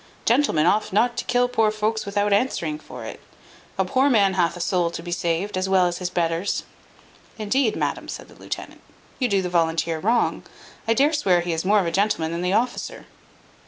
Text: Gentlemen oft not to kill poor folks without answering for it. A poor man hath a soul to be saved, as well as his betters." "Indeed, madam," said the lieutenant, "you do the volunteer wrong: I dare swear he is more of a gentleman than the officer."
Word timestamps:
Gentlemen 0.25 0.65
oft 0.65 0.91
not 0.91 1.15
to 1.17 1.25
kill 1.25 1.47
poor 1.47 1.69
folks 1.69 2.07
without 2.07 2.33
answering 2.33 2.79
for 2.79 3.05
it. 3.05 3.19
A 3.77 3.85
poor 3.85 4.09
man 4.09 4.33
hath 4.33 4.57
a 4.57 4.59
soul 4.59 4.89
to 4.89 5.03
be 5.03 5.11
saved, 5.11 5.55
as 5.55 5.69
well 5.69 5.85
as 5.85 5.99
his 5.99 6.09
betters." 6.09 6.63
"Indeed, 7.37 7.75
madam," 7.75 8.07
said 8.07 8.27
the 8.27 8.33
lieutenant, 8.33 8.81
"you 9.19 9.27
do 9.27 9.43
the 9.43 9.47
volunteer 9.49 9.99
wrong: 9.99 10.41
I 10.87 10.95
dare 10.95 11.13
swear 11.13 11.41
he 11.41 11.53
is 11.53 11.63
more 11.65 11.79
of 11.79 11.85
a 11.85 11.91
gentleman 11.91 12.31
than 12.31 12.41
the 12.41 12.51
officer." 12.53 13.05